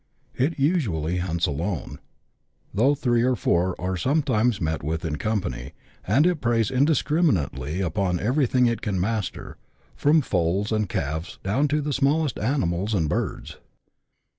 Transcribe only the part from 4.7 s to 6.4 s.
with in company, and